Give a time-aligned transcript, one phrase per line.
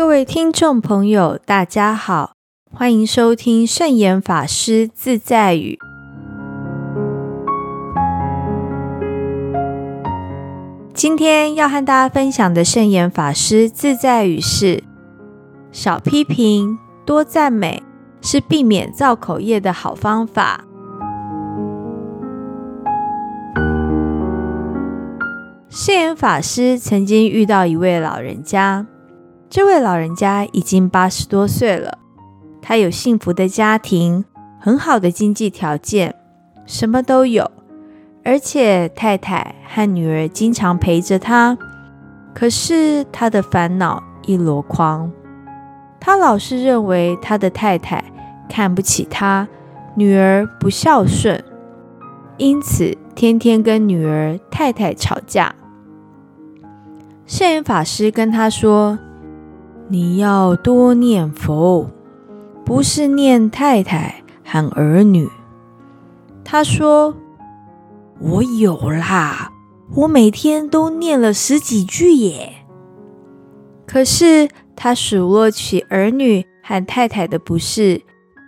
[0.00, 2.32] 各位听众朋友，大家好，
[2.72, 5.78] 欢迎收听圣严法师自在语。
[10.94, 14.82] 今天要和大家分享的圣严法师自在语是：
[15.70, 17.82] 少批评，多赞美，
[18.22, 20.64] 是避免造口业的好方法。
[25.68, 28.86] 圣严法师曾经遇到一位老人家。
[29.50, 31.98] 这位老人家已经八十多岁了，
[32.62, 34.24] 他有幸福的家庭，
[34.60, 36.14] 很好的经济条件，
[36.66, 37.50] 什么都有，
[38.24, 41.58] 而且太太和女儿经常陪着他。
[42.32, 45.10] 可是他的烦恼一箩筐，
[45.98, 48.04] 他老是认为他的太太
[48.48, 49.48] 看不起他，
[49.96, 51.42] 女儿不孝顺，
[52.36, 55.52] 因此天天跟女儿、太太吵架。
[57.26, 58.96] 圣严法师跟他说。
[59.92, 61.90] 你要多念佛，
[62.64, 65.28] 不是念太太和儿女。
[66.44, 67.16] 他说
[68.20, 69.50] ：“我有啦，
[69.96, 72.54] 我每天都念了十几句耶。”
[73.84, 78.00] 可是他数落起儿女和太太的不是，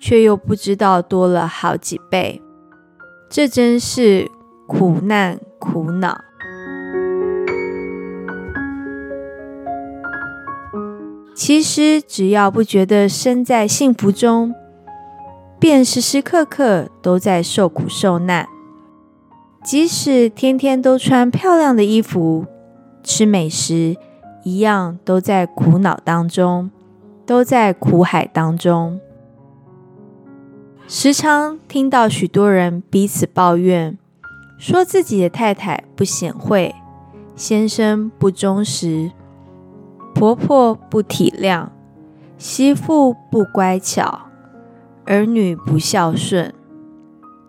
[0.00, 2.40] 却又不知道多了好几倍。
[3.28, 4.30] 这真是
[4.68, 6.16] 苦难苦恼。
[11.34, 14.54] 其实，只要不觉得身在幸福中，
[15.58, 18.48] 便时时刻刻都在受苦受难。
[19.64, 22.46] 即使天天都穿漂亮的衣服、
[23.02, 23.96] 吃美食，
[24.44, 26.70] 一样都在苦恼当中，
[27.26, 29.00] 都在苦海当中。
[30.86, 33.98] 时常听到许多人彼此抱怨，
[34.56, 36.72] 说自己的太太不贤惠，
[37.34, 39.10] 先生不忠实。
[40.14, 41.68] 婆婆不体谅，
[42.38, 44.26] 媳妇不乖巧，
[45.04, 46.54] 儿女不孝顺，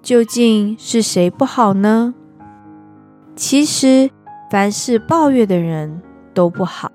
[0.01, 2.15] 究竟是谁不好呢？
[3.35, 4.09] 其实，
[4.49, 6.01] 凡是抱怨的人
[6.33, 6.91] 都不好。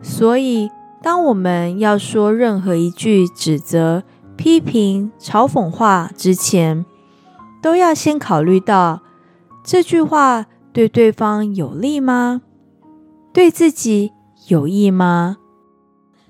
[0.00, 0.70] 所以，
[1.02, 4.04] 当我们要说任何一句指责、
[4.36, 6.86] 批评、嘲讽话之前，
[7.60, 9.00] 都要先考虑到
[9.64, 12.42] 这句话对对方有利吗？
[13.32, 14.12] 对自己？
[14.48, 15.38] 有益吗？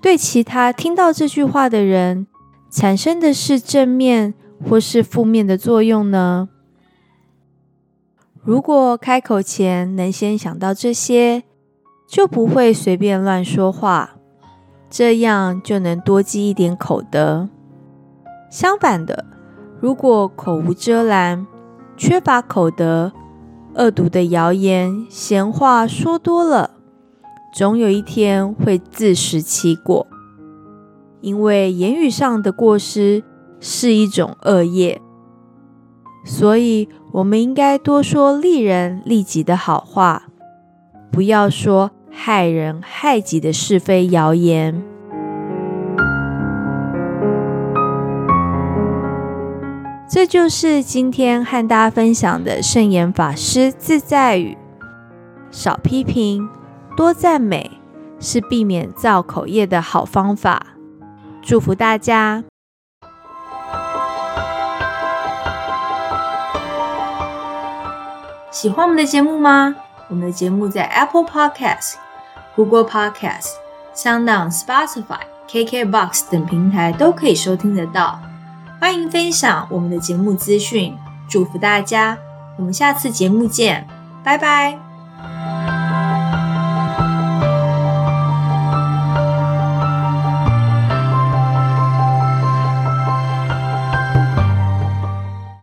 [0.01, 2.27] 对其他听到这句话的人，
[2.69, 4.33] 产生的是正面
[4.63, 6.49] 或是负面的作用呢？
[8.43, 11.43] 如果开口前能先想到这些，
[12.07, 14.11] 就不会随便乱说话，
[14.89, 17.49] 这样就能多积一点口德。
[18.49, 19.25] 相反的，
[19.81, 21.45] 如果口无遮拦，
[21.97, 23.11] 缺乏口德，
[23.73, 26.71] 恶毒的谣言、闲话说多了。
[27.55, 30.05] 总有一天会自食其果，
[31.21, 33.23] 因为言语上的过失
[33.61, 35.01] 是一种恶业，
[36.25, 40.23] 所以我们应该多说利人利己的好话，
[41.09, 44.83] 不要说害人害己的是非谣言。
[50.09, 54.57] 这就是今天和大家分享的圣严法师自在语：
[55.49, 56.45] 少批评。
[56.95, 57.79] 多赞美
[58.19, 60.65] 是避免造口业的好方法。
[61.41, 62.43] 祝福大家！
[68.49, 69.75] 喜欢我们的节目吗？
[70.07, 71.95] 我们的节目在 Apple Podcast、
[72.55, 73.49] Google Podcast、
[73.93, 75.19] SoundOn、Spotify、
[75.49, 78.19] KKBox 等平台都可以收听得到。
[78.79, 80.95] 欢迎分享我们的节目资讯。
[81.27, 82.17] 祝福大家！
[82.57, 83.87] 我们下次节目见，
[84.23, 84.84] 拜拜。